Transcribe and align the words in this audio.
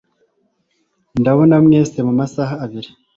Ndababona 1.19 1.55
mwese 1.65 1.97
mumasaha 2.07 2.53
abiri. 2.65 2.89